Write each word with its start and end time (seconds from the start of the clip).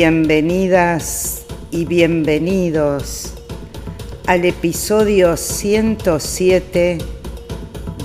Bienvenidas 0.00 1.44
y 1.72 1.84
bienvenidos 1.84 3.34
al 4.28 4.44
episodio 4.44 5.36
107 5.36 6.98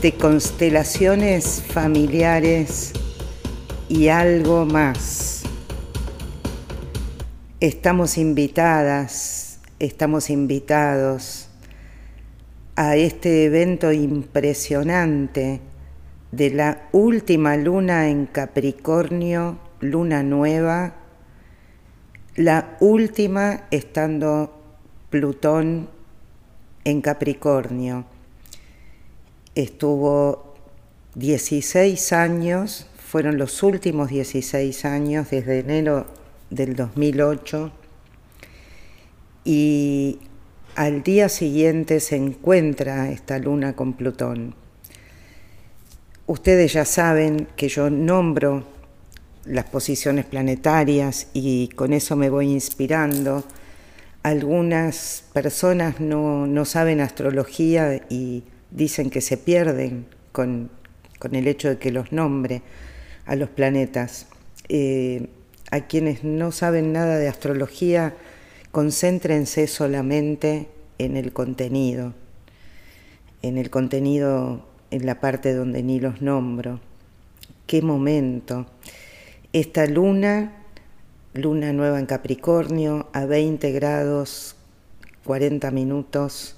de 0.02 0.12
Constelaciones 0.14 1.62
Familiares 1.62 2.94
y 3.90 4.08
algo 4.08 4.66
más. 4.66 5.44
Estamos 7.60 8.18
invitadas, 8.18 9.60
estamos 9.78 10.32
invitados 10.32 11.48
a 12.76 12.96
este 12.96 13.46
evento 13.46 13.92
impresionante 13.92 15.62
de 16.32 16.50
la 16.50 16.90
última 16.92 17.56
luna 17.56 18.10
en 18.10 18.26
Capricornio, 18.26 19.60
luna 19.80 20.24
nueva, 20.24 21.03
la 22.36 22.78
última 22.80 23.66
estando 23.70 24.52
Plutón 25.10 25.88
en 26.84 27.02
Capricornio. 27.02 28.06
Estuvo 29.54 30.56
16 31.14 32.14
años, 32.14 32.88
fueron 32.98 33.38
los 33.38 33.62
últimos 33.62 34.10
16 34.10 34.86
años 34.86 35.30
desde 35.30 35.60
enero 35.60 36.08
del 36.50 36.76
2008 36.76 37.72
y 39.46 40.20
al 40.76 41.04
día 41.04 41.30
siguiente 41.30 42.00
se 42.00 42.16
encuentra 42.16 43.12
esta 43.12 43.38
luna 43.38 43.76
con 43.76 43.94
Plutón. 43.94 44.56
Ustedes 46.26 46.74
ya 46.74 46.86
saben 46.86 47.48
que 47.56 47.68
yo 47.68 47.92
nombro 47.92 48.73
las 49.46 49.66
posiciones 49.66 50.26
planetarias 50.26 51.28
y 51.34 51.70
con 51.70 51.94
eso 51.94 52.16
me 52.16 52.30
voy 52.30 52.52
inspirando. 52.52 53.44
Algunas 54.24 55.26
personas 55.34 56.00
no, 56.00 56.66
saben 56.66 57.02
astrología 57.02 58.02
y 58.10 58.44
dicen 58.72 59.10
que 59.10 59.22
se 59.22 59.38
pierden 59.38 60.06
con, 60.32 60.70
el 61.32 61.48
hecho 61.48 61.70
de 61.70 61.78
que 61.78 61.92
los 61.92 62.12
nombre 62.12 62.62
a 63.26 63.36
los 63.36 63.50
planetas. 63.50 64.28
Eh, 64.70 65.28
a 65.72 65.88
quienes 65.88 66.24
no 66.24 66.52
saben 66.52 66.94
nada 66.94 67.18
de 67.18 67.28
astrología, 67.28 68.16
concéntrense 68.72 69.68
solamente 69.68 70.70
en 71.00 71.18
el 71.18 71.34
contenido, 71.34 72.14
en 73.42 73.58
el 73.58 73.70
contenido 73.70 74.68
en 74.92 75.06
la 75.08 75.20
parte 75.20 75.54
donde 75.54 75.82
ni 75.82 76.00
los 76.00 76.22
nombro. 76.22 76.80
Qué 77.66 77.82
momento. 77.82 78.68
Esta 79.54 79.86
luna, 79.86 80.52
luna 81.36 81.74
nueva 81.74 82.00
en 82.00 82.08
Capricornio, 82.08 83.08
a 83.14 83.26
20 83.28 83.72
grados 83.72 84.56
40 85.26 85.70
minutos 85.70 86.56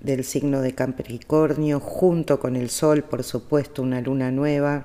del 0.00 0.24
signo 0.24 0.60
de 0.60 0.74
Capricornio, 0.74 1.78
junto 1.78 2.40
con 2.40 2.56
el 2.56 2.70
Sol, 2.70 3.04
por 3.04 3.22
supuesto, 3.22 3.82
una 3.82 4.00
luna 4.00 4.32
nueva, 4.32 4.84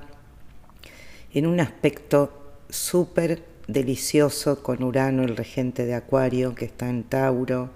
en 1.33 1.47
un 1.47 1.59
aspecto 1.59 2.53
súper 2.69 3.43
delicioso 3.67 4.61
con 4.61 4.83
Urano, 4.83 5.23
el 5.23 5.35
regente 5.35 5.87
de 5.87 5.95
Acuario, 5.95 6.53
que 6.53 6.65
está 6.65 6.87
en 6.87 7.01
Tauro. 7.01 7.71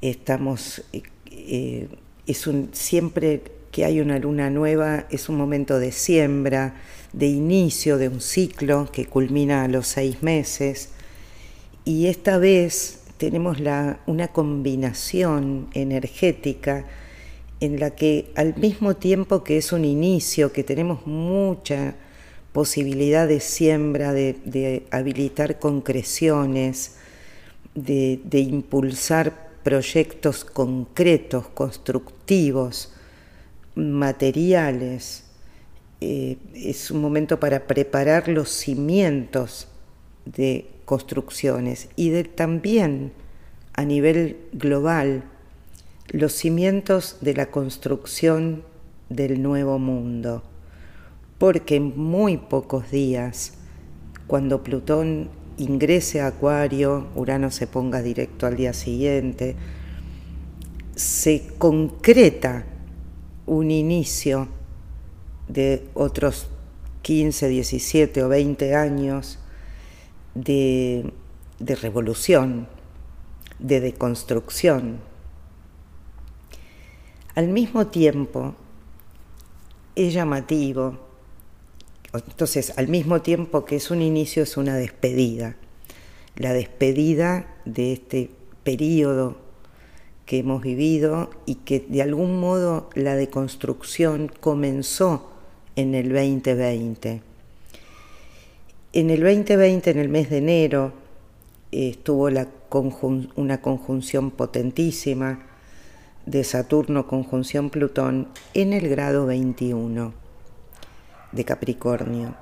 Estamos 0.00 0.82
eh, 0.94 1.02
eh, 1.30 1.88
es 2.26 2.46
un, 2.46 2.70
siempre 2.72 3.42
que 3.74 3.84
hay 3.84 3.98
una 3.98 4.20
luna 4.20 4.50
nueva 4.50 5.06
es 5.10 5.28
un 5.28 5.36
momento 5.36 5.80
de 5.80 5.90
siembra, 5.90 6.76
de 7.12 7.26
inicio 7.26 7.98
de 7.98 8.06
un 8.06 8.20
ciclo 8.20 8.88
que 8.92 9.06
culmina 9.06 9.64
a 9.64 9.68
los 9.68 9.88
seis 9.88 10.22
meses. 10.22 10.90
Y 11.84 12.06
esta 12.06 12.38
vez 12.38 13.00
tenemos 13.16 13.58
la, 13.58 13.98
una 14.06 14.28
combinación 14.28 15.66
energética 15.74 16.86
en 17.58 17.80
la 17.80 17.90
que 17.90 18.30
al 18.36 18.56
mismo 18.56 18.94
tiempo 18.94 19.42
que 19.42 19.56
es 19.56 19.72
un 19.72 19.84
inicio, 19.84 20.52
que 20.52 20.62
tenemos 20.62 21.04
mucha 21.04 21.96
posibilidad 22.52 23.26
de 23.26 23.40
siembra, 23.40 24.12
de, 24.12 24.86
habilitar 24.92 25.58
concreciones, 25.58 26.94
de, 27.74 28.20
de 28.22 28.38
impulsar 28.38 29.50
proyectos 29.64 30.44
concretos, 30.44 31.48
constructivos, 31.48 32.93
materiales. 33.74 35.24
Eh, 36.00 36.36
es 36.54 36.90
un 36.90 37.00
momento 37.00 37.40
para 37.40 37.66
preparar 37.66 38.28
los 38.28 38.50
cimientos 38.50 39.68
de 40.24 40.70
construcciones 40.84 41.88
y 41.96 42.10
de 42.10 42.24
también 42.24 43.12
a 43.72 43.84
nivel 43.84 44.36
global 44.52 45.24
los 46.08 46.32
cimientos 46.32 47.18
de 47.20 47.34
la 47.34 47.46
construcción 47.46 48.62
del 49.08 49.42
nuevo 49.42 49.78
mundo. 49.78 50.42
Porque 51.38 51.76
en 51.76 51.98
muy 51.98 52.36
pocos 52.36 52.90
días, 52.90 53.54
cuando 54.26 54.62
Plutón 54.62 55.30
ingrese 55.56 56.20
a 56.20 56.28
Acuario, 56.28 57.08
Urano 57.14 57.50
se 57.50 57.66
ponga 57.66 58.02
directo 58.02 58.46
al 58.46 58.56
día 58.56 58.72
siguiente, 58.72 59.56
se 60.94 61.48
concreta 61.58 62.64
un 63.46 63.70
inicio 63.70 64.48
de 65.48 65.88
otros 65.94 66.48
15, 67.02 67.48
17 67.48 68.22
o 68.22 68.28
20 68.28 68.74
años 68.74 69.38
de, 70.34 71.12
de 71.58 71.74
revolución, 71.74 72.68
de 73.58 73.80
deconstrucción. 73.80 75.00
Al 77.34 77.48
mismo 77.48 77.88
tiempo, 77.88 78.54
es 79.96 80.12
llamativo 80.12 81.04
entonces, 82.14 82.72
al 82.76 82.88
mismo 82.88 83.22
tiempo 83.22 83.64
que 83.64 83.76
es 83.76 83.90
un 83.90 84.00
inicio, 84.00 84.44
es 84.44 84.56
una 84.56 84.76
despedida. 84.76 85.56
La 86.36 86.52
despedida 86.52 87.56
de 87.64 87.92
este 87.92 88.30
periodo 88.62 89.36
que 90.26 90.38
hemos 90.38 90.62
vivido 90.62 91.30
y 91.46 91.56
que 91.56 91.80
de 91.80 92.02
algún 92.02 92.40
modo 92.40 92.88
la 92.94 93.16
deconstrucción 93.16 94.30
comenzó 94.40 95.30
en 95.76 95.94
el 95.94 96.08
2020. 96.08 97.22
En 98.92 99.10
el 99.10 99.20
2020, 99.20 99.90
en 99.90 99.98
el 99.98 100.08
mes 100.08 100.30
de 100.30 100.38
enero, 100.38 100.92
estuvo 101.72 102.24
una 102.24 103.60
conjunción 103.60 104.30
potentísima 104.30 105.40
de 106.26 106.44
Saturno 106.44 107.06
conjunción 107.06 107.70
Plutón 107.70 108.28
en 108.54 108.72
el 108.72 108.88
grado 108.88 109.26
21 109.26 110.14
de 111.32 111.44
Capricornio. 111.44 112.34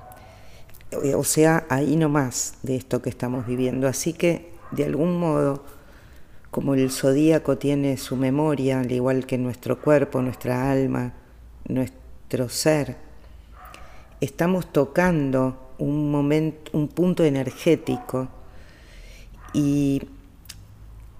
Eh, 1.03 1.15
o 1.15 1.23
sea, 1.23 1.65
ahí 1.69 1.95
no 1.95 2.09
más 2.09 2.55
de 2.61 2.75
esto 2.75 3.01
que 3.01 3.09
estamos 3.09 3.47
viviendo. 3.47 3.87
Así 3.87 4.13
que, 4.13 4.51
de 4.71 4.85
algún 4.85 5.19
modo, 5.19 5.63
como 6.53 6.75
el 6.75 6.91
zodíaco 6.91 7.57
tiene 7.57 7.97
su 7.97 8.15
memoria, 8.15 8.79
al 8.79 8.91
igual 8.91 9.25
que 9.25 9.39
nuestro 9.39 9.81
cuerpo, 9.81 10.21
nuestra 10.21 10.71
alma, 10.71 11.11
nuestro 11.67 12.47
ser, 12.47 12.95
estamos 14.21 14.71
tocando 14.71 15.71
un 15.79 16.11
momento, 16.11 16.69
un 16.77 16.89
punto 16.89 17.23
energético 17.23 18.27
y 19.51 20.03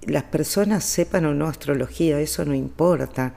las 0.04 0.22
personas 0.22 0.84
sepan 0.84 1.26
o 1.26 1.34
no 1.34 1.48
astrología, 1.48 2.20
eso 2.20 2.46
no 2.46 2.54
importa. 2.54 3.34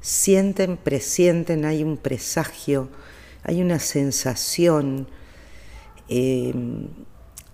Sienten, 0.00 0.76
presienten, 0.76 1.64
hay 1.64 1.82
un 1.82 1.96
presagio, 1.96 2.90
hay 3.42 3.60
una 3.60 3.80
sensación, 3.80 5.08
em, 6.08 6.86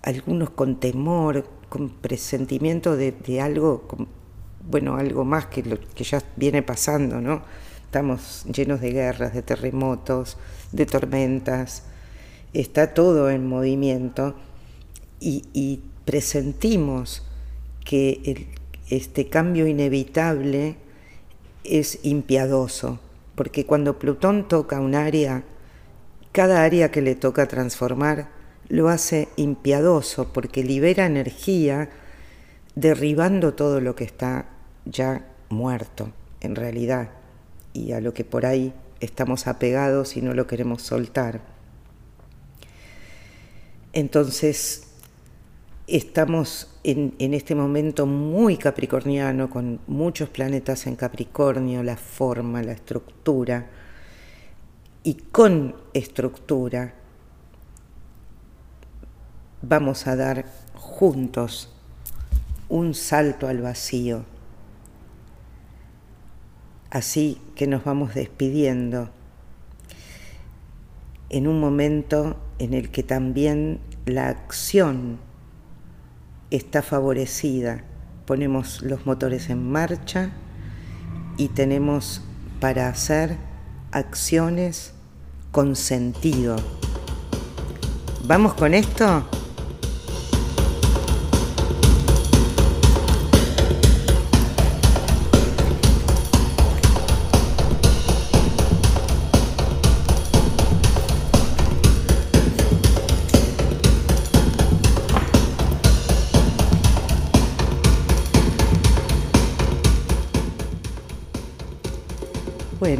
algunos 0.03 0.51
con 0.51 0.79
temor, 0.79 1.60
con 1.71 1.87
presentimiento 1.87 2.97
de, 2.97 3.39
algo, 3.39 3.87
bueno, 4.69 4.97
algo 4.97 5.23
más 5.23 5.45
que 5.45 5.63
lo 5.63 5.79
que 5.79 6.03
ya 6.03 6.21
viene 6.35 6.61
pasando, 6.63 7.21
¿no? 7.21 7.43
Estamos 7.85 8.43
llenos 8.53 8.81
de 8.81 8.91
guerras, 8.91 9.33
de 9.33 9.41
terremotos, 9.41 10.35
de 10.73 10.85
tormentas, 10.85 11.83
está 12.51 12.93
todo 12.93 13.29
en 13.29 13.47
movimiento 13.47 14.35
y, 15.21 15.79
presentimos 16.03 17.23
que 17.85 18.49
este 18.89 19.29
cambio 19.29 19.65
inevitable 19.65 20.75
es 21.63 21.99
impiadoso, 22.03 22.99
porque 23.35 23.65
cuando 23.65 23.97
Plutón 23.97 24.49
toca 24.49 24.81
un 24.81 24.95
área 24.95 25.45
cada 26.33 26.63
área 26.63 26.91
que 26.91 27.01
le 27.01 27.15
toca 27.15 27.47
transformar 27.47 28.40
lo 28.71 28.87
hace 28.87 29.27
impiadoso 29.35 30.31
porque 30.31 30.63
libera 30.63 31.05
energía 31.05 31.89
derribando 32.73 33.53
todo 33.53 33.81
lo 33.81 33.95
que 33.95 34.05
está 34.05 34.45
ya 34.85 35.27
muerto 35.49 36.13
en 36.39 36.55
realidad 36.55 37.09
y 37.73 37.91
a 37.91 37.99
lo 37.99 38.13
que 38.13 38.23
por 38.23 38.45
ahí 38.45 38.73
estamos 39.01 39.47
apegados 39.47 40.15
y 40.15 40.21
no 40.21 40.33
lo 40.33 40.47
queremos 40.47 40.83
soltar. 40.83 41.41
Entonces, 43.93 44.87
Estamos 45.87 46.69
en, 46.85 47.15
en, 47.19 47.33
este 47.33 47.53
momento 47.53 48.05
muy 48.05 48.55
capricorniano, 48.55 49.49
con 49.49 49.81
muchos 49.87 50.29
planetas 50.29 50.87
en 50.87 50.95
Capricornio, 50.95 51.83
la 51.83 51.97
forma, 51.97 52.63
la 52.63 52.71
estructura, 52.71 53.67
y 55.03 55.15
con 55.15 55.75
estructura 55.93 56.93
vamos 59.61 60.07
a 60.07 60.15
dar 60.15 60.45
juntos 60.73 61.71
un 62.69 62.93
salto 62.93 63.47
al 63.47 63.61
vacío. 63.61 64.25
Así 66.89 67.41
que 67.55 67.67
nos 67.67 67.83
vamos 67.83 68.13
despidiendo 68.13 69.09
en 71.29 71.47
un 71.47 71.59
momento 71.59 72.37
en 72.59 72.73
el 72.73 72.89
que 72.89 73.03
también 73.03 73.79
la 74.05 74.27
acción 74.27 75.19
está 76.49 76.81
favorecida. 76.81 77.83
Ponemos 78.25 78.81
los 78.81 79.05
motores 79.05 79.49
en 79.49 79.71
marcha 79.71 80.31
y 81.37 81.47
tenemos 81.49 82.21
para 82.59 82.89
hacer 82.89 83.37
acciones 83.91 84.93
con 85.51 85.75
sentido. 85.75 86.57
¿Vamos 88.25 88.53
con 88.53 88.73
esto? 88.73 89.40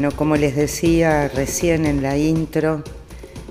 Bueno, 0.02 0.16
como 0.16 0.34
les 0.34 0.56
decía 0.56 1.28
recién 1.28 1.86
en 1.86 2.02
la 2.02 2.18
intro, 2.18 2.82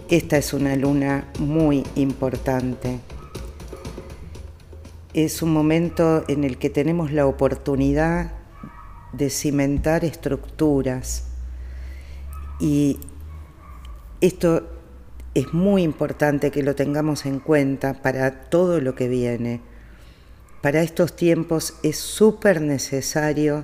esta 0.09 0.35
es 0.35 0.51
una 0.51 0.75
luna 0.75 1.31
muy 1.39 1.85
importante. 1.95 2.99
Es 5.13 5.41
un 5.41 5.53
momento 5.53 6.25
en 6.27 6.43
el 6.43 6.57
que 6.57 6.69
tenemos 6.69 7.13
la 7.13 7.25
oportunidad 7.25 8.33
de 9.13 9.29
cimentar 9.29 10.03
estructuras 10.03 11.23
y 12.59 12.99
esto 14.19 14.67
es 15.33 15.53
muy 15.53 15.83
importante 15.83 16.51
que 16.51 16.63
lo 16.63 16.75
tengamos 16.75 17.25
en 17.25 17.39
cuenta 17.39 18.01
para 18.01 18.49
todo 18.49 18.81
lo 18.81 18.93
que 18.93 19.07
viene. 19.07 19.61
Para 20.61 20.81
estos 20.81 21.15
tiempos 21.15 21.75
es 21.81 21.95
súper 21.95 22.59
necesario 22.59 23.63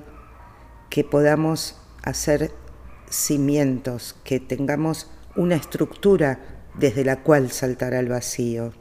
que 0.88 1.04
podamos 1.04 1.78
hacer 2.02 2.50
cimientos, 3.10 4.16
que 4.24 4.40
tengamos 4.40 5.10
una 5.36 5.54
estructura 5.54 6.40
desde 6.74 7.04
la 7.04 7.22
cual 7.22 7.50
saltar 7.50 7.94
al 7.94 8.08
vacío. 8.08 8.72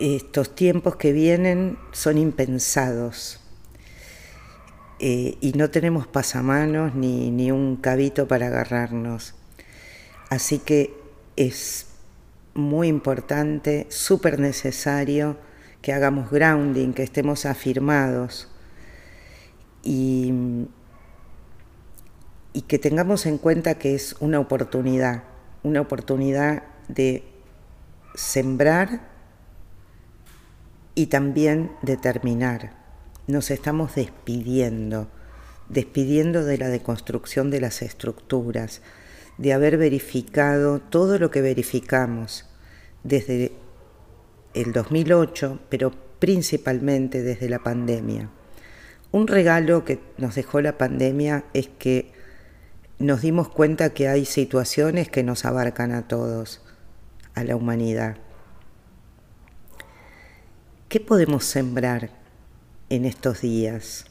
Estos 0.00 0.54
tiempos 0.54 0.96
que 0.96 1.12
vienen 1.12 1.78
son 1.92 2.18
impensados 2.18 3.40
eh, 4.98 5.36
y 5.40 5.52
no 5.52 5.70
tenemos 5.70 6.06
pasamanos 6.06 6.94
ni, 6.94 7.30
ni 7.30 7.50
un 7.50 7.76
cabito 7.76 8.26
para 8.26 8.46
agarrarnos. 8.48 9.34
Así 10.30 10.58
que 10.58 10.94
es 11.36 11.86
muy 12.54 12.88
importante, 12.88 13.86
súper 13.90 14.38
necesario 14.38 15.36
que 15.82 15.92
hagamos 15.92 16.30
grounding, 16.30 16.92
que 16.92 17.02
estemos 17.02 17.44
afirmados 17.46 18.48
y 19.82 20.32
y 22.52 22.62
que 22.62 22.78
tengamos 22.78 23.26
en 23.26 23.38
cuenta 23.38 23.74
que 23.74 23.94
es 23.94 24.16
una 24.20 24.38
oportunidad, 24.40 25.24
una 25.62 25.80
oportunidad 25.80 26.64
de 26.88 27.24
sembrar 28.14 29.08
y 30.94 31.06
también 31.06 31.72
de 31.82 31.96
terminar. 31.96 32.74
Nos 33.26 33.50
estamos 33.50 33.94
despidiendo, 33.94 35.08
despidiendo 35.68 36.44
de 36.44 36.58
la 36.58 36.68
deconstrucción 36.68 37.50
de 37.50 37.60
las 37.60 37.82
estructuras, 37.82 38.82
de 39.38 39.52
haber 39.52 39.78
verificado 39.78 40.80
todo 40.80 41.18
lo 41.18 41.30
que 41.30 41.40
verificamos 41.40 42.44
desde 43.02 43.52
el 44.54 44.72
2008, 44.72 45.60
pero 45.70 45.92
principalmente 46.18 47.22
desde 47.22 47.48
la 47.48 47.60
pandemia. 47.60 48.28
Un 49.10 49.26
regalo 49.26 49.84
que 49.84 50.00
nos 50.18 50.34
dejó 50.34 50.60
la 50.60 50.78
pandemia 50.78 51.44
es 51.54 51.68
que 51.68 52.12
nos 53.02 53.22
dimos 53.22 53.48
cuenta 53.48 53.90
que 53.90 54.08
hay 54.08 54.24
situaciones 54.24 55.08
que 55.08 55.22
nos 55.22 55.44
abarcan 55.44 55.92
a 55.92 56.06
todos, 56.08 56.60
a 57.34 57.44
la 57.44 57.56
humanidad. 57.56 58.16
¿Qué 60.88 61.00
podemos 61.00 61.44
sembrar 61.44 62.10
en 62.90 63.04
estos 63.04 63.40
días? 63.40 64.04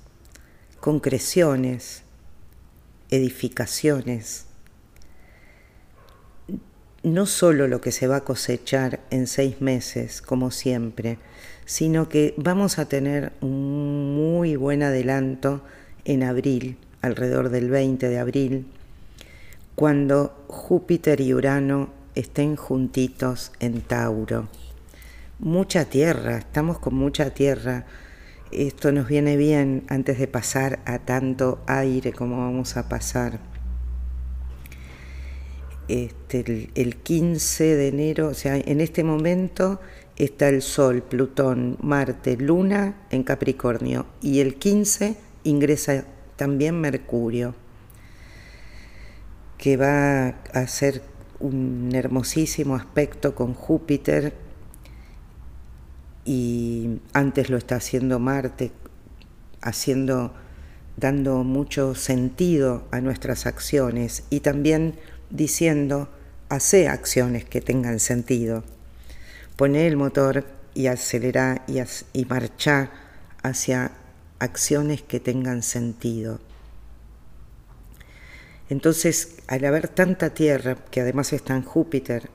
Concreciones, 0.79 2.03
edificaciones. 3.11 4.47
No 7.03 7.25
solo 7.25 7.67
lo 7.67 7.81
que 7.81 7.91
se 7.91 8.07
va 8.07 8.17
a 8.17 8.23
cosechar 8.23 8.99
en 9.09 9.27
seis 9.27 9.61
meses, 9.61 10.21
como 10.21 10.51
siempre, 10.51 11.17
sino 11.65 12.09
que 12.09 12.33
vamos 12.37 12.79
a 12.79 12.87
tener 12.87 13.31
un 13.41 14.15
muy 14.15 14.55
buen 14.55 14.83
adelanto 14.83 15.63
en 16.03 16.23
abril, 16.23 16.77
alrededor 17.01 17.49
del 17.49 17.69
20 17.69 18.09
de 18.09 18.19
abril, 18.19 18.65
cuando 19.75 20.43
Júpiter 20.47 21.21
y 21.21 21.33
Urano 21.33 21.89
estén 22.15 22.55
juntitos 22.55 23.51
en 23.59 23.81
Tauro. 23.81 24.47
Mucha 25.39 25.85
tierra, 25.85 26.37
estamos 26.37 26.79
con 26.79 26.93
mucha 26.93 27.31
tierra. 27.31 27.85
Esto 28.51 28.91
nos 28.91 29.07
viene 29.07 29.37
bien 29.37 29.83
antes 29.87 30.19
de 30.19 30.27
pasar 30.27 30.79
a 30.85 30.99
tanto 30.99 31.61
aire 31.67 32.11
como 32.11 32.37
vamos 32.39 32.77
a 32.77 32.89
pasar. 32.89 33.39
Este, 35.87 36.69
el, 36.75 36.95
15 36.97 37.75
de 37.75 37.87
enero, 37.87 38.27
o 38.27 38.33
sea, 38.33 38.55
en 38.57 38.81
este 38.81 39.03
momento 39.03 39.81
está 40.15 40.47
el 40.49 40.61
Sol, 40.61 41.01
Plutón, 41.01 41.77
Marte, 41.81 42.37
Luna 42.37 42.95
en 43.09 43.23
Capricornio 43.23 44.05
y 44.21 44.39
el 44.39 44.55
15 44.55 45.15
ingresa 45.43 46.05
también 46.35 46.79
Mercurio 46.79 47.55
que 49.61 49.77
va 49.77 50.29
a 50.29 50.33
hacer 50.53 51.03
un 51.39 51.91
hermosísimo 51.93 52.75
aspecto 52.75 53.35
con 53.35 53.53
Júpiter 53.53 54.33
y 56.25 56.99
antes 57.13 57.51
lo 57.51 57.57
está 57.57 57.75
haciendo 57.75 58.17
Marte, 58.17 58.71
haciendo, 59.61 60.33
dando 60.97 61.43
mucho 61.43 61.93
sentido 61.93 62.87
a 62.89 63.01
nuestras 63.01 63.45
acciones 63.45 64.23
y 64.31 64.39
también 64.39 64.95
diciendo, 65.29 66.09
hace 66.49 66.87
acciones 66.87 67.45
que 67.45 67.61
tengan 67.61 67.99
sentido. 67.99 68.63
Pone 69.57 69.85
el 69.85 69.95
motor 69.95 70.43
y 70.73 70.87
acelera 70.87 71.63
y, 71.67 71.79
y 72.19 72.25
marcha 72.25 72.89
hacia 73.43 73.91
acciones 74.39 75.03
que 75.03 75.19
tengan 75.19 75.61
sentido. 75.61 76.39
Entonces, 78.71 79.35
al 79.47 79.65
haber 79.65 79.89
tanta 79.89 80.29
Tierra, 80.29 80.77
que 80.89 81.01
además 81.01 81.33
están 81.33 81.61
Júpiter 81.61 82.29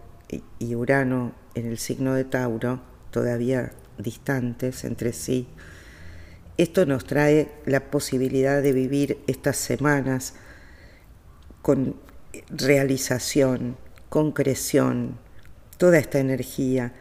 y 0.59 0.75
Urano 0.75 1.33
en 1.55 1.65
el 1.65 1.79
signo 1.79 2.13
de 2.13 2.25
Tauro, 2.25 2.83
todavía 3.11 3.73
distantes 3.97 4.85
entre 4.85 5.15
sí, 5.15 5.49
esto 6.59 6.85
nos 6.85 7.07
trae 7.07 7.53
la 7.65 7.91
posibilidad 7.91 8.61
de 8.61 8.73
vivir 8.73 9.19
estas 9.27 9.57
semanas 9.57 10.35
con 11.63 11.97
realización, 12.51 13.79
concreción, 14.11 15.19
toda 15.79 15.97
esta 15.97 16.19
energía, 16.19 16.93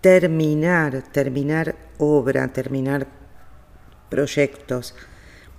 terminar, 0.00 1.04
terminar 1.12 1.76
obra, 1.98 2.52
terminar 2.52 3.06
proyectos, 4.08 4.96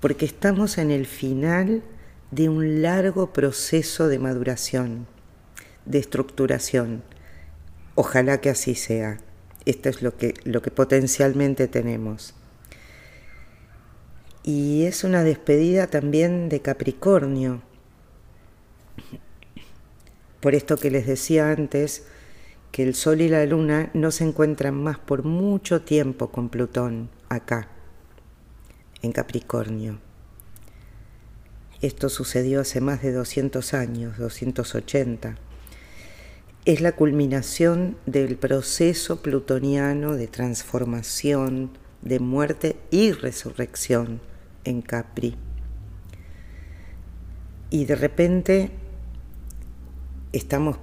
porque 0.01 0.25
estamos 0.25 0.77
en 0.77 0.91
el 0.91 1.05
final 1.05 1.81
de 2.31 2.47
un 2.47 2.81
largo 2.81 3.33
proceso 3.33 4.07
de 4.07 4.17
maduración, 4.17 5.05
de 5.85 5.99
estructuración. 5.99 7.03
Ojalá 7.95 8.39
que 8.39 8.49
así 8.49 8.73
sea. 8.73 9.19
Esto 9.65 9.89
es 9.89 10.01
lo 10.01 10.17
que, 10.17 10.33
lo 10.45 10.61
que 10.61 10.71
potencialmente 10.71 11.67
tenemos. 11.67 12.33
Y 14.43 14.85
es 14.85 15.03
una 15.03 15.23
despedida 15.23 15.87
también 15.87 16.49
de 16.49 16.61
Capricornio. 16.61 17.61
Por 20.39 20.55
esto 20.55 20.77
que 20.77 20.89
les 20.89 21.05
decía 21.05 21.51
antes, 21.51 22.05
que 22.71 22.83
el 22.83 22.95
Sol 22.95 23.21
y 23.21 23.27
la 23.27 23.45
Luna 23.45 23.91
no 23.93 24.09
se 24.09 24.23
encuentran 24.23 24.81
más 24.81 24.97
por 24.97 25.23
mucho 25.23 25.81
tiempo 25.81 26.31
con 26.31 26.49
Plutón 26.49 27.09
acá, 27.29 27.67
en 29.01 29.11
Capricornio. 29.11 29.99
Esto 31.81 32.09
sucedió 32.09 32.61
hace 32.61 32.79
más 32.79 33.01
de 33.01 33.11
200 33.11 33.73
años, 33.73 34.17
280. 34.19 35.35
Es 36.65 36.79
la 36.79 36.91
culminación 36.91 37.97
del 38.05 38.37
proceso 38.37 39.23
plutoniano 39.23 40.15
de 40.15 40.27
transformación, 40.27 41.71
de 42.03 42.19
muerte 42.19 42.75
y 42.91 43.13
resurrección 43.13 44.21
en 44.63 44.83
Capri. 44.83 45.35
Y 47.71 47.85
de 47.85 47.95
repente 47.95 48.69
estamos 50.33 50.77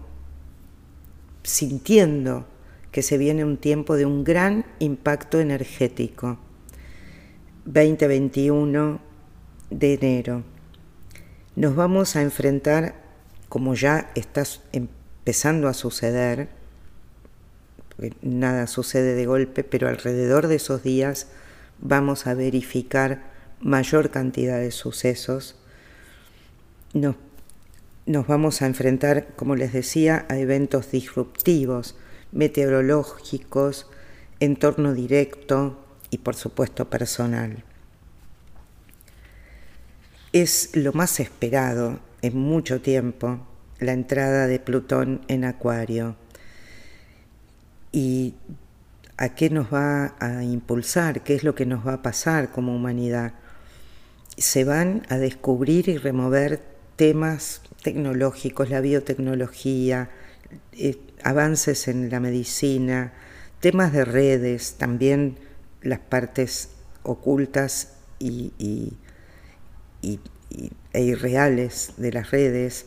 sintiendo 1.45 2.45
que 2.91 3.03
se 3.03 3.19
viene 3.19 3.45
un 3.45 3.57
tiempo 3.57 3.95
de 3.95 4.05
un 4.05 4.25
gran 4.25 4.67
impacto 4.81 5.39
energético. 5.39 6.39
2021 7.67 9.01
de 9.71 9.95
enero. 9.95 10.58
Nos 11.59 11.75
vamos 11.75 12.15
a 12.15 12.23
enfrentar, 12.23 12.95
como 13.49 13.75
ya 13.75 14.13
está 14.15 14.45
empezando 14.71 15.67
a 15.67 15.75
suceder, 15.75 16.51
nada 18.23 18.69
sucede 18.69 19.17
de 19.17 19.27
golpe, 19.27 19.65
pero 19.65 19.89
alrededor 19.89 20.47
de 20.47 20.55
esos 20.55 20.85
días 20.85 21.27
vamos 21.81 22.29
a 22.29 22.35
verificar 22.35 23.25
mayor 23.61 24.13
cantidad 24.13 24.61
de 24.61 24.71
sucesos. 24.71 25.57
Nos 26.95 27.17
nos 28.07 28.29
vamos 28.29 28.63
a 28.63 28.67
enfrentar, 28.67 29.35
como 29.35 29.57
les 29.57 29.73
decía, 29.73 30.27
a 30.29 30.39
eventos 30.39 30.93
disruptivos, 30.93 31.97
meteorológicos, 32.31 33.91
entorno 34.39 34.95
directo 34.95 35.77
y 36.11 36.19
por 36.19 36.37
supuesto 36.37 36.89
personal. 36.89 37.65
Es 40.33 40.77
lo 40.77 40.93
más 40.93 41.21
esperado 41.21 42.01
en 42.21 42.37
mucho 42.37 42.83
tiempo 42.83 43.47
la 43.79 43.93
entrada 43.93 44.47
de 44.47 44.59
Plutón 44.59 45.23
en 45.29 45.45
Acuario. 45.45 46.17
¿Y 47.93 48.35
a 49.17 49.35
qué 49.35 49.49
nos 49.49 49.73
va 49.73 50.15
a 50.21 50.45
impulsar? 50.45 51.23
¿Qué 51.23 51.35
es 51.35 51.45
lo 51.45 51.55
que 51.55 51.65
nos 51.65 51.87
va 51.87 51.95
a 51.95 52.03
pasar 52.03 52.51
como 52.51 52.75
humanidad? 52.77 53.33
Se 54.37 54.65
van 54.65 55.03
a 55.09 55.17
descubrir 55.17 55.89
y 55.89 55.97
remover 55.97 56.63
temas 56.97 57.63
tecnológicos, 57.83 58.69
la 58.69 58.81
biotecnología, 58.81 60.11
eh, 60.73 60.99
avances 61.23 61.89
en 61.89 62.11
la 62.11 62.21
medicina, 62.21 63.15
temas 63.61 63.93
de 63.93 64.05
redes, 64.05 64.75
también 64.75 65.39
las 65.81 66.01
partes 66.01 66.71
ocultas 67.03 67.95
y, 68.19 68.93
e 70.03 71.03
irreales 71.03 71.93
de 71.97 72.13
las 72.13 72.31
redes, 72.31 72.87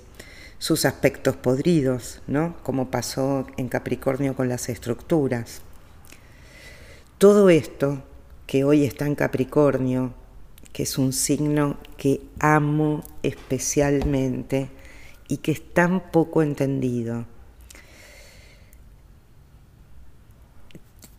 sus 0.58 0.86
aspectos 0.86 1.36
podridos, 1.36 2.22
¿no? 2.27 2.56
como 2.63 2.91
pasó 2.91 3.48
en 3.58 3.68
Capricornio 3.68 4.36
con 4.36 4.48
las 4.48 4.70
estructuras. 4.70 5.62
Todo 7.18 7.50
esto 7.50 8.03
que 8.46 8.63
hoy 8.63 8.84
está 8.84 9.08
en 9.08 9.15
Capricornio, 9.15 10.13
que 10.74 10.84
es 10.84 10.98
un 10.98 11.13
signo 11.13 11.77
que 11.98 12.22
amo 12.39 13.03
especialmente 13.24 14.70
y 15.27 15.38
que 15.38 15.51
es 15.51 15.74
tan 15.74 16.12
poco 16.12 16.41
entendido. 16.41 17.25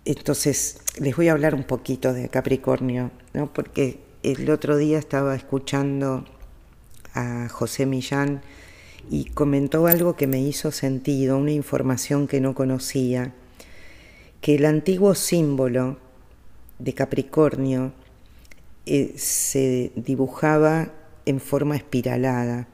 Entonces, 0.04 0.80
les 0.98 1.16
voy 1.16 1.28
a 1.28 1.32
hablar 1.32 1.54
un 1.54 1.64
poquito 1.64 2.12
de 2.12 2.28
Capricornio, 2.28 3.10
¿no? 3.32 3.52
porque 3.52 4.00
el 4.22 4.50
otro 4.50 4.76
día 4.76 4.98
estaba 4.98 5.34
escuchando 5.34 6.24
a 7.14 7.48
José 7.48 7.86
Millán 7.86 8.42
y 9.10 9.24
comentó 9.26 9.86
algo 9.86 10.14
que 10.14 10.26
me 10.26 10.40
hizo 10.40 10.70
sentido, 10.70 11.38
una 11.38 11.50
información 11.50 12.28
que 12.28 12.40
no 12.40 12.54
conocía, 12.54 13.34
que 14.40 14.54
el 14.54 14.64
antiguo 14.64 15.14
símbolo 15.14 15.98
de 16.78 16.94
Capricornio 16.94 17.92
eh, 18.86 19.14
se 19.16 19.92
dibujaba 19.96 20.92
en 21.26 21.40
forma 21.40 21.76
espiralada 21.76 22.68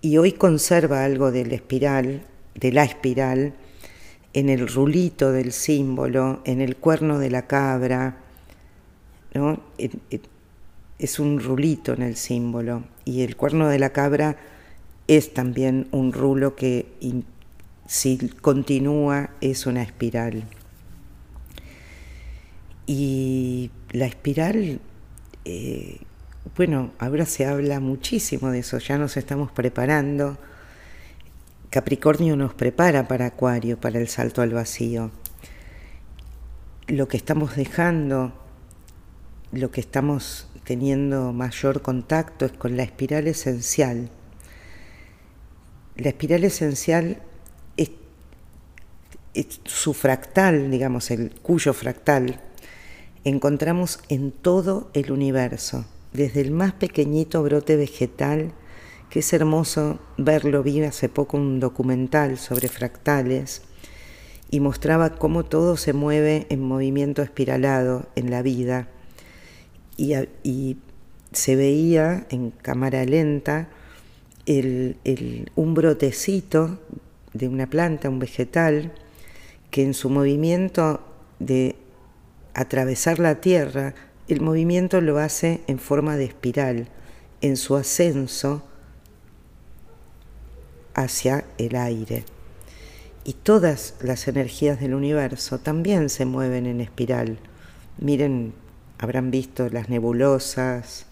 y 0.00 0.18
hoy 0.18 0.32
conserva 0.32 1.04
algo 1.04 1.30
de 1.30 1.46
la 1.46 1.54
espiral, 1.54 2.22
de 2.54 2.72
la 2.72 2.84
espiral, 2.84 3.54
en 4.32 4.48
el 4.48 4.68
rulito 4.68 5.32
del 5.32 5.52
símbolo, 5.52 6.42
en 6.44 6.60
el 6.60 6.76
cuerno 6.76 7.18
de 7.18 7.30
la 7.30 7.46
cabra, 7.46 8.18
¿no? 9.32 9.60
Es 10.98 11.18
un 11.18 11.40
rulito 11.40 11.92
en 11.92 12.02
el 12.02 12.16
símbolo 12.16 12.84
y 13.04 13.22
el 13.22 13.36
cuerno 13.36 13.68
de 13.68 13.78
la 13.78 13.90
cabra 13.90 14.36
es 15.08 15.34
también 15.34 15.88
un 15.92 16.12
rulo 16.12 16.56
que 16.56 16.86
si 17.86 18.18
continúa 18.40 19.30
es 19.40 19.66
una 19.66 19.82
espiral. 19.82 20.44
Y 22.86 23.70
la 23.90 24.06
espiral 24.06 24.80
eh, 25.44 26.00
bueno, 26.56 26.92
ahora 26.98 27.24
se 27.24 27.46
habla 27.46 27.80
muchísimo 27.80 28.50
de 28.50 28.60
eso, 28.60 28.78
ya 28.78 28.98
nos 28.98 29.16
estamos 29.16 29.50
preparando. 29.52 30.38
Capricornio 31.70 32.36
nos 32.36 32.54
prepara 32.54 33.06
para 33.08 33.26
Acuario, 33.26 33.78
para 33.78 33.98
el 34.00 34.08
salto 34.08 34.42
al 34.42 34.50
vacío. 34.50 35.10
Lo 36.88 37.08
que 37.08 37.16
estamos 37.16 37.56
dejando, 37.56 38.32
lo 39.52 39.70
que 39.70 39.80
estamos 39.80 40.48
teniendo 40.66 41.32
mayor 41.32 41.80
contacto 41.80 42.44
es 42.44 42.52
con 42.52 42.76
la 42.76 42.82
espiral 42.82 43.28
esencial. 43.28 44.10
La 45.94 46.08
espiral 46.08 46.42
esencial 46.42 47.22
es, 47.76 47.90
su 49.64 49.94
fractal, 49.94 50.70
digamos, 50.70 51.12
el 51.12 51.30
cuyo 51.40 51.72
fractal 51.72 52.40
encontramos 53.22 54.00
en 54.08 54.32
todo 54.32 54.90
el 54.92 55.12
universo, 55.12 55.84
desde 56.12 56.40
el 56.40 56.50
más 56.50 56.72
pequeñito 56.72 57.44
brote 57.44 57.76
vegetal, 57.76 58.52
que 59.08 59.20
es 59.20 59.32
hermoso 59.32 60.00
verlo, 60.18 60.64
vi 60.64 60.82
hace 60.82 61.08
poco 61.08 61.36
un 61.36 61.60
documental 61.60 62.38
sobre 62.38 62.66
fractales 62.66 63.62
y 64.50 64.58
mostraba 64.58 65.10
cómo 65.10 65.44
todo 65.44 65.76
se 65.76 65.92
mueve 65.92 66.46
en 66.50 66.60
movimiento 66.60 67.22
espiralado 67.22 68.06
en 68.16 68.30
la 68.30 68.42
vida 68.42 68.88
y, 69.96 70.76
se 71.32 71.56
veía 71.56 72.26
en 72.30 72.50
cámara 72.50 73.04
lenta 73.04 73.68
un 74.46 75.74
brotecito 75.74 76.78
de 77.34 77.48
una 77.48 77.68
planta, 77.68 78.08
un 78.08 78.18
vegetal, 78.18 78.92
que 79.70 79.82
en 79.82 79.92
su 79.92 80.08
movimiento 80.08 81.00
de 81.38 81.76
atravesar 82.54 83.18
la 83.18 83.40
Tierra, 83.40 83.94
el 84.28 84.40
movimiento 84.40 85.00
lo 85.00 85.18
hace 85.18 85.60
en 85.66 85.78
forma 85.78 86.16
de 86.16 86.24
espiral, 86.24 86.88
en 87.42 87.56
su 87.56 87.76
ascenso 87.76 88.62
hacia 90.94 91.44
el 91.58 91.76
aire. 91.76 92.24
Y 93.24 93.34
todas 93.34 93.94
las 94.00 94.28
energías 94.28 94.80
del 94.80 94.94
universo 94.94 95.58
también 95.58 96.08
se 96.08 96.24
mueven 96.24 96.66
en 96.66 96.80
espiral. 96.80 97.38
Miren, 97.98 98.54
habrán 98.98 99.30
visto 99.30 99.68
las 99.68 99.88
nebulosas, 99.88 101.06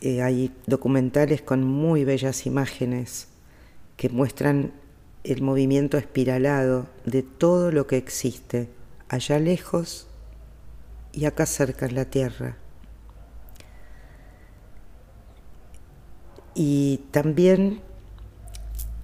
eh, 0.00 0.22
hay 0.22 0.52
documentales 0.66 1.42
con 1.42 1.64
muy 1.64 2.04
bellas 2.04 2.46
imágenes 2.46 3.28
que 3.96 4.08
muestran 4.08 4.72
el 5.22 5.40
movimiento 5.40 5.96
espiralado 5.96 6.86
de 7.06 7.22
todo 7.22 7.72
lo 7.72 7.86
que 7.86 7.96
existe, 7.96 8.68
allá 9.08 9.38
lejos 9.38 10.06
y 11.12 11.24
acá 11.24 11.46
cerca 11.46 11.86
en 11.86 11.94
la 11.94 12.04
tierra. 12.04 12.56
Y 16.54 17.00
también 17.10 17.80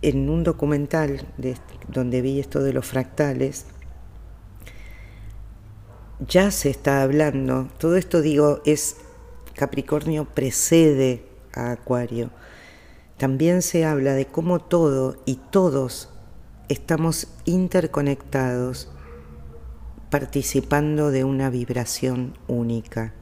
en 0.02 0.28
un 0.28 0.44
documental 0.44 1.26
donde 1.88 2.20
vi 2.20 2.40
esto 2.40 2.62
de 2.62 2.72
los 2.72 2.86
fractales, 2.86 3.66
ya 6.26 6.50
se 6.50 6.70
está 6.70 7.02
hablando, 7.02 7.68
todo 7.78 7.96
esto 7.96 8.20
digo 8.20 8.60
es 8.64 8.96
Capricornio 9.54 10.26
precede 10.26 11.24
a 11.54 11.72
Acuario, 11.72 12.30
también 13.16 13.62
se 13.62 13.84
habla 13.84 14.14
de 14.14 14.26
cómo 14.26 14.60
todo 14.60 15.16
y 15.26 15.36
todos 15.36 16.08
estamos 16.68 17.28
interconectados 17.44 18.88
participando 20.10 21.10
de 21.10 21.24
una 21.24 21.50
vibración 21.50 22.36
única. 22.48 23.14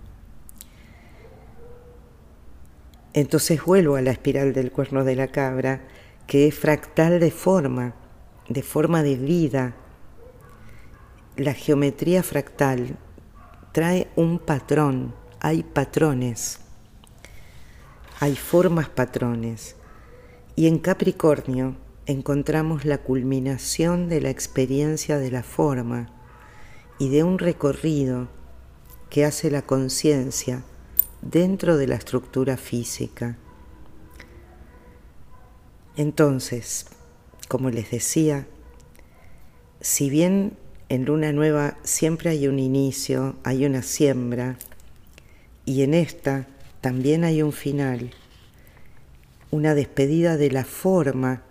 Entonces 3.12 3.64
vuelvo 3.64 3.96
a 3.96 4.02
la 4.02 4.10
espiral 4.10 4.52
del 4.52 4.70
cuerno 4.70 5.04
de 5.04 5.16
la 5.16 5.28
cabra, 5.28 5.82
que 6.26 6.46
es 6.46 6.54
fractal 6.54 7.20
de 7.20 7.30
forma, 7.30 7.94
de 8.48 8.62
forma 8.62 9.02
de 9.02 9.16
vida. 9.16 9.74
La 11.38 11.54
geometría 11.54 12.24
fractal 12.24 12.98
trae 13.70 14.08
un 14.16 14.40
patrón, 14.40 15.14
hay 15.38 15.62
patrones, 15.62 16.58
hay 18.18 18.34
formas 18.34 18.88
patrones. 18.88 19.76
Y 20.56 20.66
en 20.66 20.80
Capricornio 20.80 21.76
encontramos 22.06 22.84
la 22.84 22.98
culminación 22.98 24.08
de 24.08 24.20
la 24.20 24.30
experiencia 24.30 25.18
de 25.18 25.30
la 25.30 25.44
forma 25.44 26.10
y 26.98 27.08
de 27.08 27.22
un 27.22 27.38
recorrido 27.38 28.26
que 29.08 29.24
hace 29.24 29.48
la 29.48 29.62
conciencia 29.62 30.64
dentro 31.22 31.76
de 31.76 31.86
la 31.86 31.94
estructura 31.94 32.56
física. 32.56 33.38
Entonces, 35.94 36.86
como 37.46 37.70
les 37.70 37.92
decía, 37.92 38.48
si 39.80 40.10
bien 40.10 40.58
en 40.88 41.04
luna 41.04 41.32
nueva 41.32 41.76
siempre 41.84 42.30
hay 42.30 42.48
un 42.48 42.58
inicio, 42.58 43.36
hay 43.44 43.66
una 43.66 43.82
siembra, 43.82 44.56
y 45.64 45.82
en 45.82 45.92
esta 45.92 46.46
también 46.80 47.24
hay 47.24 47.42
un 47.42 47.52
final, 47.52 48.10
una 49.50 49.74
despedida 49.74 50.36
de 50.36 50.50
la 50.50 50.64
forma 50.64 51.42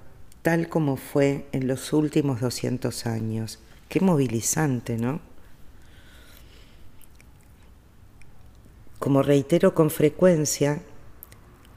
tal 0.41 0.70
como 0.70 0.96
fue 0.96 1.46
en 1.51 1.67
los 1.67 1.91
últimos 1.94 2.39
200 2.39 3.06
años. 3.06 3.60
Qué 3.89 4.00
movilizante, 4.00 4.98
¿no? 4.98 5.20
Como 8.98 9.24
reitero 9.24 9.75
con 9.75 9.89
frecuencia, 9.89 10.82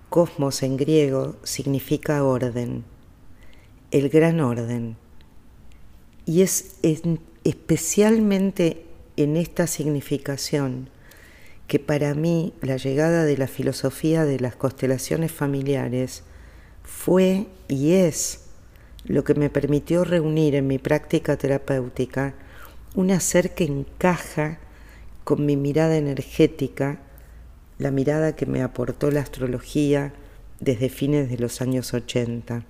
cosmos 0.08 0.62
en 0.62 0.76
griego 0.76 1.36
significa 1.42 2.24
orden, 2.24 2.84
el 3.90 4.08
gran 4.08 4.40
orden. 4.40 4.96
Y 6.30 6.42
es 6.42 6.76
especialmente 7.42 8.84
en 9.16 9.36
esta 9.36 9.66
significación 9.66 10.88
que 11.66 11.80
para 11.80 12.14
mí 12.14 12.54
la 12.60 12.76
llegada 12.76 13.24
de 13.24 13.36
la 13.36 13.48
filosofía 13.48 14.24
de 14.24 14.38
las 14.38 14.54
constelaciones 14.54 15.32
familiares 15.32 16.22
fue 16.84 17.48
y 17.66 17.94
es 17.94 18.42
lo 19.06 19.24
que 19.24 19.34
me 19.34 19.50
permitió 19.50 20.04
reunir 20.04 20.54
en 20.54 20.68
mi 20.68 20.78
práctica 20.78 21.36
terapéutica 21.36 22.34
un 22.94 23.10
ser 23.18 23.56
que 23.56 23.64
encaja 23.64 24.60
con 25.24 25.44
mi 25.44 25.56
mirada 25.56 25.96
energética 25.96 27.00
la 27.78 27.90
mirada 27.90 28.36
que 28.36 28.46
me 28.46 28.62
aportó 28.62 29.10
la 29.10 29.22
astrología 29.22 30.12
desde 30.60 30.90
fines 30.90 31.28
de 31.28 31.38
los 31.38 31.60
años 31.60 31.92
80. 31.92 32.64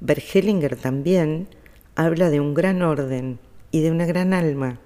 Bergelinger 0.00 0.76
también 0.76 1.48
habla 1.96 2.30
de 2.30 2.40
un 2.40 2.54
gran 2.54 2.82
orden 2.82 3.38
y 3.70 3.80
de 3.80 3.90
una 3.90 4.06
gran 4.06 4.32
alma. 4.32 4.78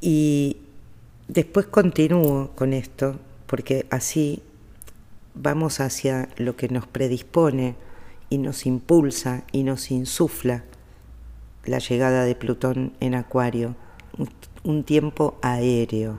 Y 0.00 0.56
después 1.28 1.66
continúo 1.66 2.50
con 2.54 2.72
esto, 2.72 3.18
porque 3.46 3.86
así 3.90 4.42
vamos 5.34 5.80
hacia 5.80 6.28
lo 6.36 6.56
que 6.56 6.68
nos 6.68 6.86
predispone 6.86 7.76
y 8.28 8.38
nos 8.38 8.66
impulsa 8.66 9.44
y 9.52 9.62
nos 9.62 9.90
insufla 9.90 10.64
la 11.64 11.78
llegada 11.78 12.24
de 12.24 12.34
Plutón 12.34 12.94
en 13.00 13.14
Acuario 13.14 13.76
un 14.64 14.84
tiempo 14.84 15.38
aéreo. 15.42 16.18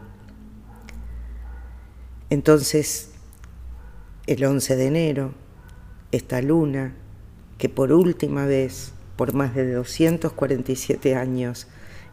Entonces, 2.30 3.11
el 4.32 4.46
11 4.46 4.78
de 4.78 4.86
enero, 4.86 5.34
esta 6.13 6.41
luna, 6.41 6.96
que 7.58 7.67
por 7.67 7.91
última 7.91 8.46
vez, 8.46 8.94
por 9.17 9.34
más 9.34 9.54
de 9.56 9.74
247 9.74 11.15
años, 11.15 11.67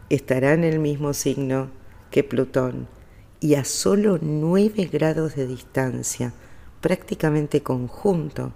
estará 0.09 0.51
en 0.51 0.65
el 0.65 0.79
mismo 0.79 1.13
signo 1.13 1.69
que 2.11 2.25
Plutón 2.25 2.89
y 3.39 3.55
a 3.55 3.63
solo 3.63 4.19
9 4.21 4.89
grados 4.91 5.35
de 5.37 5.47
distancia, 5.47 6.33
prácticamente 6.81 7.63
conjunto, 7.63 8.51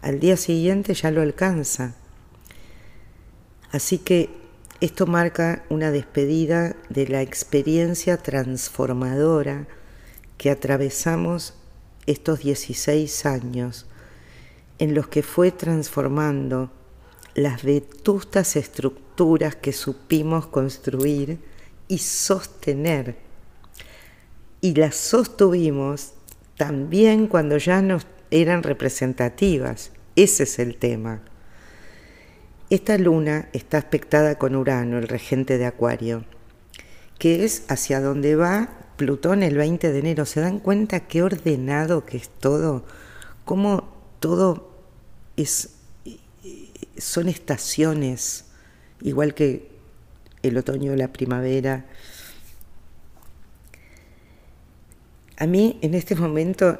al 0.00 0.18
día 0.18 0.38
siguiente 0.38 0.94
ya 0.94 1.10
lo 1.10 1.20
alcanza. 1.20 1.96
Así 3.70 3.98
que 3.98 4.30
esto 4.80 5.06
marca 5.06 5.62
una 5.68 5.90
despedida 5.90 6.74
de 6.88 7.06
la 7.08 7.20
experiencia 7.20 8.16
transformadora 8.16 9.66
que 10.38 10.50
atravesamos 10.50 11.54
estos 12.06 12.40
16 12.40 13.26
años, 13.26 13.86
en 14.78 14.94
los 14.94 15.08
que 15.08 15.22
fue 15.22 15.50
transformando 15.50 16.70
las 17.34 17.62
vetustas 17.62 18.56
estructuras 18.56 19.56
que 19.56 19.72
supimos 19.72 20.46
construir 20.46 21.38
y 21.88 21.98
sostener. 21.98 23.16
Y 24.60 24.74
las 24.74 24.96
sostuvimos 24.96 26.14
también 26.56 27.26
cuando 27.26 27.58
ya 27.58 27.82
no 27.82 27.98
eran 28.30 28.62
representativas. 28.62 29.92
Ese 30.16 30.44
es 30.44 30.58
el 30.58 30.76
tema. 30.76 31.22
Esta 32.70 32.96
luna 32.98 33.48
está 33.52 33.78
aspectada 33.78 34.38
con 34.38 34.56
Urano, 34.56 34.98
el 34.98 35.08
regente 35.08 35.58
de 35.58 35.66
Acuario, 35.66 36.24
que 37.18 37.44
es 37.44 37.64
hacia 37.68 38.00
donde 38.00 38.36
va 38.36 38.83
Plutón 38.96 39.42
el 39.42 39.56
20 39.56 39.92
de 39.92 39.98
enero. 39.98 40.24
¿Se 40.24 40.40
dan 40.40 40.60
cuenta 40.60 41.00
qué 41.00 41.22
ordenado 41.22 42.04
que 42.04 42.16
es 42.16 42.28
todo? 42.28 42.84
Cómo 43.44 43.92
todo 44.20 44.70
es, 45.36 45.70
son 46.96 47.28
estaciones, 47.28 48.46
igual 49.00 49.34
que 49.34 49.70
el 50.42 50.56
otoño, 50.56 50.94
la 50.94 51.12
primavera. 51.12 51.86
A 55.36 55.46
mí 55.46 55.78
en 55.82 55.94
este 55.94 56.14
momento 56.14 56.78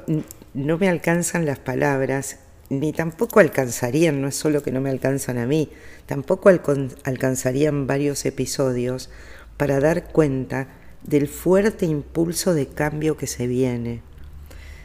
no 0.53 0.77
me 0.77 0.87
alcanzan 0.87 1.45
las 1.45 1.59
palabras 1.59 2.39
ni 2.69 2.93
tampoco 2.93 3.39
alcanzarían, 3.39 4.21
no 4.21 4.27
es 4.27 4.35
solo 4.35 4.63
que 4.63 4.71
no 4.71 4.81
me 4.81 4.89
alcanzan 4.89 5.37
a 5.37 5.45
mí, 5.45 5.69
tampoco 6.05 6.49
alcanzarían 6.49 7.85
varios 7.85 8.25
episodios 8.25 9.09
para 9.57 9.79
dar 9.79 10.05
cuenta 10.11 10.67
del 11.05 11.27
fuerte 11.27 11.85
impulso 11.85 12.53
de 12.53 12.67
cambio 12.67 13.17
que 13.17 13.27
se 13.27 13.47
viene. 13.47 14.01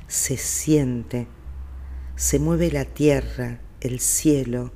Se 0.08 0.36
siente, 0.36 1.26
se 2.16 2.38
mueve 2.38 2.70
la 2.70 2.84
tierra, 2.84 3.60
el 3.80 4.00
cielo, 4.00 4.72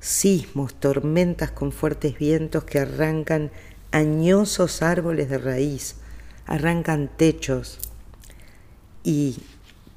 sismos, 0.00 0.74
tormentas 0.74 1.50
con 1.50 1.72
fuertes 1.72 2.18
vientos 2.18 2.64
que 2.64 2.78
arrancan 2.78 3.50
añosos 3.90 4.82
árboles 4.82 5.28
de 5.28 5.38
raíz, 5.38 5.96
arrancan 6.46 7.10
techos 7.16 7.78
y 9.02 9.36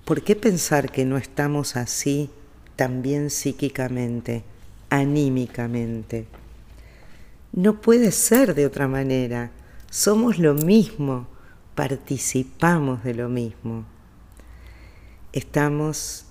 ¿Por 0.05 0.21
qué 0.21 0.36
pensar 0.36 0.91
que 0.91 1.05
no 1.05 1.15
estamos 1.15 1.77
así 1.77 2.29
también 2.75 3.29
psíquicamente, 3.29 4.43
anímicamente? 4.89 6.25
No 7.53 7.79
puede 7.79 8.12
ser 8.12 8.53
de 8.53 8.65
otra 8.65 8.89
manera. 8.89 9.51
Somos 9.93 10.39
lo 10.39 10.56
mismo, 10.56 11.27
participamos 11.75 13.03
de 13.03 13.13
lo 13.13 13.29
mismo. 13.29 13.86
Estamos 15.34 16.25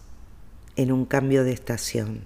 en 0.74 0.90
un 0.90 1.04
cambio 1.04 1.44
de 1.44 1.52
estación. 1.52 2.24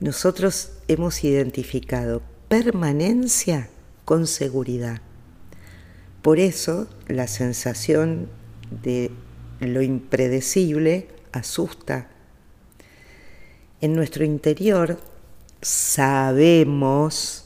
Nosotros 0.00 0.72
hemos 0.88 1.22
identificado 1.24 2.22
permanencia 2.48 3.68
con 4.06 4.26
seguridad. 4.26 5.02
Por 6.22 6.38
eso 6.38 6.88
la 7.06 7.28
sensación 7.28 8.30
de 8.82 9.10
lo 9.60 9.82
impredecible 9.82 11.08
asusta. 11.32 12.08
En 13.82 13.92
nuestro 13.92 14.24
interior 14.24 14.98
sabemos 15.60 17.45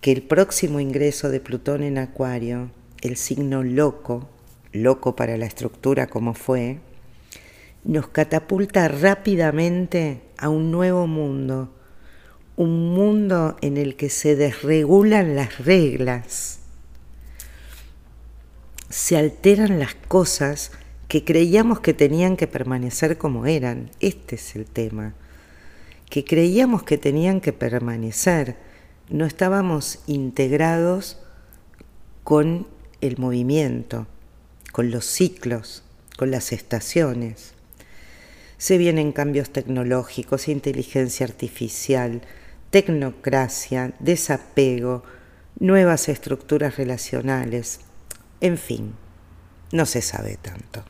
que 0.00 0.12
el 0.12 0.22
próximo 0.22 0.80
ingreso 0.80 1.30
de 1.30 1.40
Plutón 1.40 1.82
en 1.82 1.98
Acuario, 1.98 2.70
el 3.02 3.16
signo 3.16 3.62
loco, 3.62 4.28
loco 4.72 5.16
para 5.16 5.36
la 5.36 5.46
estructura 5.46 6.06
como 6.06 6.34
fue, 6.34 6.78
nos 7.84 8.08
catapulta 8.08 8.88
rápidamente 8.88 10.22
a 10.38 10.48
un 10.48 10.70
nuevo 10.70 11.06
mundo, 11.06 11.72
un 12.56 12.94
mundo 12.94 13.56
en 13.60 13.76
el 13.76 13.96
que 13.96 14.10
se 14.10 14.34
desregulan 14.34 15.36
las 15.36 15.58
reglas, 15.58 16.60
se 18.88 19.16
alteran 19.16 19.78
las 19.78 19.94
cosas 19.94 20.72
que 21.08 21.24
creíamos 21.24 21.80
que 21.80 21.94
tenían 21.94 22.36
que 22.36 22.46
permanecer 22.46 23.18
como 23.18 23.46
eran. 23.46 23.90
Este 24.00 24.36
es 24.36 24.56
el 24.56 24.66
tema. 24.66 25.14
Que 26.10 26.24
creíamos 26.24 26.82
que 26.82 26.98
tenían 26.98 27.40
que 27.40 27.52
permanecer. 27.52 28.56
No 29.08 29.24
estábamos 29.24 30.00
integrados 30.06 31.18
con 32.24 32.66
el 33.00 33.18
movimiento, 33.18 34.06
con 34.72 34.90
los 34.90 35.04
ciclos, 35.04 35.84
con 36.16 36.30
las 36.30 36.52
estaciones. 36.52 37.54
Se 38.58 38.78
vienen 38.78 39.12
cambios 39.12 39.50
tecnológicos, 39.50 40.48
inteligencia 40.48 41.24
artificial, 41.24 42.22
tecnocracia, 42.70 43.94
desapego, 44.00 45.04
nuevas 45.58 46.08
estructuras 46.08 46.76
relacionales, 46.76 47.80
en 48.40 48.58
fin, 48.58 48.94
no 49.72 49.86
se 49.86 50.02
sabe 50.02 50.36
tanto. 50.36 50.84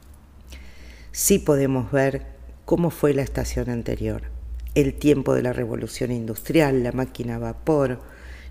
Sí 1.13 1.39
podemos 1.39 1.93
ver 1.93 2.27
cómo 2.65 2.91
fue 2.91 3.15
la 3.15 3.23
estación 3.23 3.71
anterior, 3.71 4.36
el 4.77 4.93
tiempo 4.93 5.33
de 5.33 5.41
la 5.41 5.55
revolución 5.55 6.13
industrial, 6.13 6.83
la 6.83 6.93
máquina 6.93 7.37
a 7.37 7.39
vapor, 7.39 8.03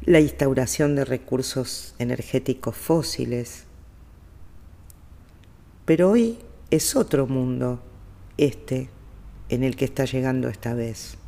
la 0.06 0.20
instauración 0.20 0.96
de 0.96 1.06
recursos 1.06 1.94
energéticos 2.00 2.76
fósiles. 2.76 3.66
Pero 5.86 6.10
hoy 6.10 6.40
es 6.72 6.96
otro 6.96 7.28
mundo 7.28 7.80
este 8.38 8.90
en 9.50 9.64
el 9.64 9.76
que 9.76 9.86
está 9.86 10.06
llegando 10.06 10.50
esta 10.50 10.74
vez. 10.74 11.20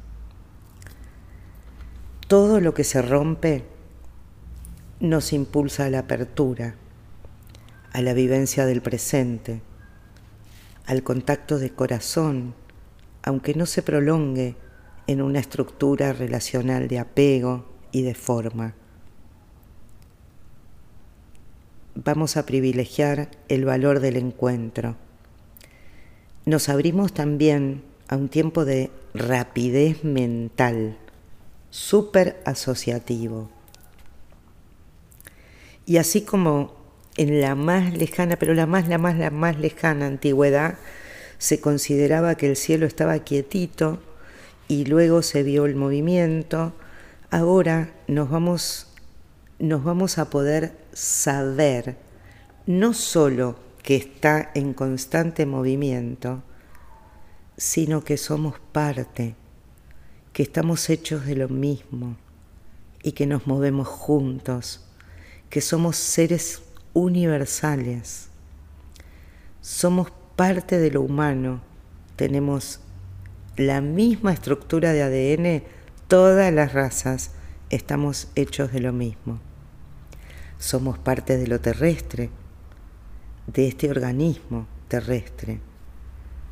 Todo 2.28 2.60
lo 2.60 2.74
que 2.74 2.84
se 2.84 3.04
rompe 3.04 3.66
nos 5.00 5.32
impulsa 5.32 5.86
a 5.86 5.90
la 5.92 6.00
apertura, 6.00 6.74
a 7.94 8.02
la 8.02 8.14
vivencia 8.14 8.66
del 8.66 8.82
presente, 8.82 9.62
al 10.88 11.04
contacto 11.04 11.60
de 11.60 11.70
corazón, 11.70 12.56
aunque 13.22 13.54
no 13.54 13.68
se 13.68 13.84
prolongue 13.84 14.56
en 15.08 15.22
una 15.22 15.40
estructura 15.40 16.14
relacional 16.14 16.88
de 16.88 17.00
apego 17.00 17.66
y 17.92 18.04
de 18.04 18.14
forma. 18.14 18.76
Vamos 21.96 22.38
a 22.38 22.46
privilegiar 22.46 23.30
el 23.48 23.66
valor 23.66 24.02
del 24.02 24.18
encuentro. 24.18 24.96
Nos 26.46 26.70
abrimos 26.70 27.14
también 27.14 27.84
a 28.08 28.18
un 28.18 28.30
tiempo 28.30 28.66
de 28.66 28.92
rapidez 29.14 30.04
mental, 30.04 30.98
súper 31.70 32.40
asociativo. 32.46 33.50
Y 35.86 35.98
así 35.98 36.22
como 36.22 36.76
en 37.16 37.42
la 37.42 37.56
más 37.56 37.98
lejana, 37.98 38.36
pero 38.36 38.54
la 38.54 38.68
más, 38.68 38.88
la 38.88 38.98
más, 38.98 39.18
la 39.18 39.32
más 39.32 39.58
lejana 39.58 40.06
antigüedad, 40.06 40.78
se 41.38 41.60
consideraba 41.60 42.36
que 42.36 42.48
el 42.48 42.56
cielo 42.56 42.86
estaba 42.86 43.20
quietito 43.20 44.00
y 44.68 44.86
luego 44.86 45.22
se 45.22 45.44
vio 45.44 45.66
el 45.66 45.76
movimiento, 45.76 46.74
ahora 47.32 47.94
nos 48.08 48.30
vamos, 48.30 48.88
nos 49.60 49.84
vamos 49.84 50.18
a 50.18 50.30
poder 50.30 50.78
saber 50.94 51.98
no 52.66 52.94
solo 52.94 53.58
que 53.82 53.96
está 53.96 54.52
en 54.54 54.74
constante 54.74 55.46
movimiento, 55.46 56.44
sino 57.56 58.04
que 58.04 58.18
somos 58.18 58.60
parte, 58.72 59.36
que 60.34 60.44
estamos 60.44 60.90
hechos 60.90 61.26
de 61.26 61.36
lo 61.36 61.48
mismo 61.48 62.18
y 63.02 63.14
que 63.14 63.26
nos 63.26 63.48
movemos 63.48 63.88
juntos, 63.88 64.86
que 65.50 65.62
somos 65.62 65.96
seres 65.96 66.62
universales, 66.94 68.28
somos 69.62 70.12
parte 70.36 70.78
de 70.78 70.92
lo 70.92 71.02
humano, 71.02 71.62
tenemos 72.18 72.82
la 73.58 73.82
misma 73.82 74.34
estructura 74.34 74.94
de 74.94 75.02
ADN, 75.02 75.64
todas 76.08 76.54
las 76.54 76.74
razas 76.74 77.32
estamos 77.72 78.30
hechos 78.36 78.72
de 78.72 78.80
lo 78.80 78.94
mismo. 78.94 79.40
Somos 80.60 81.00
parte 81.00 81.38
de 81.38 81.48
lo 81.48 81.60
terrestre, 81.60 82.30
de 83.48 83.68
este 83.68 83.90
organismo 83.90 84.68
terrestre, 84.88 85.60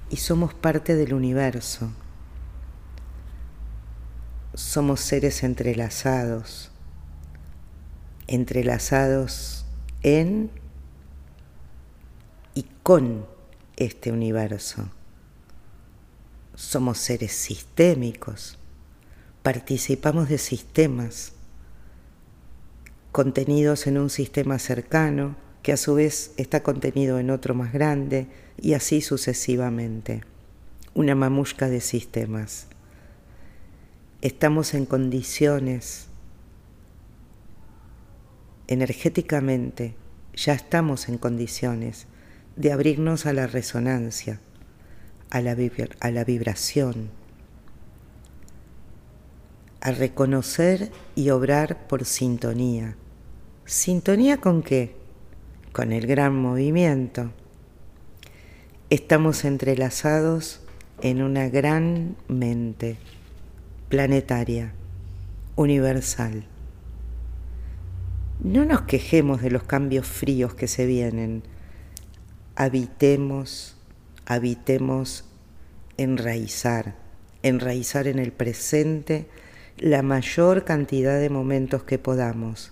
y 0.09 0.17
somos 0.17 0.53
parte 0.53 0.95
del 0.95 1.13
universo. 1.13 1.91
Somos 4.55 5.01
seres 5.01 5.43
entrelazados, 5.43 6.71
entrelazados 8.27 9.65
en 10.01 10.49
y 12.53 12.63
con 12.81 13.25
este 13.75 14.11
universo 14.11 14.89
somos 16.55 16.97
seres 16.97 17.33
sistémicos, 17.33 18.57
participamos 19.43 20.29
de 20.29 20.37
sistemas 20.37 21.33
contenidos 23.11 23.87
en 23.87 23.97
un 23.97 24.09
sistema 24.09 24.57
cercano 24.59 25.35
que 25.63 25.73
a 25.73 25.77
su 25.77 25.95
vez 25.95 26.33
está 26.37 26.63
contenido 26.63 27.19
en 27.19 27.29
otro 27.29 27.53
más 27.55 27.73
grande 27.73 28.27
y 28.61 28.73
así 28.73 29.01
sucesivamente. 29.01 30.21
Una 30.93 31.15
mamushka 31.15 31.69
de 31.69 31.81
sistemas. 31.81 32.67
Estamos 34.21 34.73
en 34.73 34.85
condiciones 34.85 36.07
energéticamente, 38.67 39.95
ya 40.33 40.53
estamos 40.53 41.09
en 41.09 41.17
condiciones 41.17 42.07
de 42.55 42.71
abrirnos 42.71 43.25
a 43.25 43.33
la 43.33 43.47
resonancia 43.47 44.39
a 45.29 45.41
la, 45.41 45.55
a 45.99 46.11
la 46.11 46.23
vibración, 46.23 47.09
a 49.81 49.91
reconocer 49.91 50.91
y 51.15 51.29
obrar 51.29 51.87
por 51.87 52.05
sintonía. 52.05 52.95
¿Sintonía 53.65 54.37
con 54.37 54.63
qué? 54.63 54.95
Con 55.71 55.91
el 55.91 56.07
gran 56.07 56.35
movimiento. 56.35 57.31
Estamos 58.89 59.45
entrelazados 59.45 60.61
en 61.01 61.21
una 61.21 61.49
gran 61.49 62.15
mente 62.27 62.97
planetaria, 63.89 64.73
universal. 65.55 66.45
No 68.43 68.65
nos 68.65 68.81
quejemos 68.81 69.41
de 69.41 69.51
los 69.51 69.63
cambios 69.63 70.07
fríos 70.07 70.53
que 70.53 70.67
se 70.67 70.85
vienen. 70.85 71.43
Habitemos 72.55 73.74
habitemos 74.25 75.25
enraizar, 75.97 76.95
enraizar 77.43 78.07
en 78.07 78.19
el 78.19 78.31
presente 78.31 79.27
la 79.77 80.01
mayor 80.01 80.63
cantidad 80.65 81.19
de 81.19 81.29
momentos 81.29 81.83
que 81.83 81.99
podamos, 81.99 82.71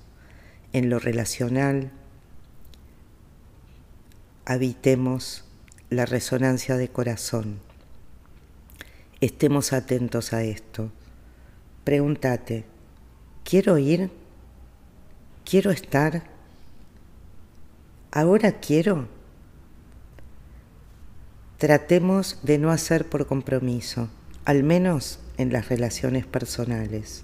en 0.72 0.90
lo 0.90 1.00
relacional, 1.00 1.92
habitemos 4.46 5.46
la 5.90 6.06
resonancia 6.06 6.76
de 6.78 6.90
corazón. 6.90 7.60
Estemos 9.22 9.74
atentos 9.74 10.34
a 10.34 10.44
esto. 10.44 10.92
Pregúntate, 11.84 12.66
¿quiero 13.44 13.78
ir? 13.78 14.10
¿Quiero 15.46 15.72
estar? 15.72 16.24
¿Ahora 18.12 18.54
quiero? 18.54 19.08
Tratemos 21.58 22.40
de 22.44 22.58
no 22.58 22.72
hacer 22.72 23.08
por 23.08 23.26
compromiso, 23.28 24.10
al 24.46 24.64
menos 24.64 25.20
en 25.38 25.52
las 25.54 25.70
relaciones 25.70 26.26
personales. 26.26 27.24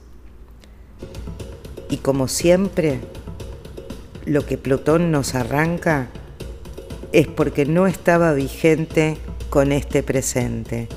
Y 1.89 1.98
como 1.98 2.28
siempre, 2.28 3.00
lo 4.26 4.46
que 4.46 4.58
Plutón 4.58 5.12
nos 5.12 5.36
arranca 5.36 6.10
es 7.12 7.28
porque 7.28 7.65
no 7.65 7.88
estaba 7.88 8.34
vigente 8.34 9.18
con 9.50 9.72
este 9.72 10.04
presente. 10.04 10.88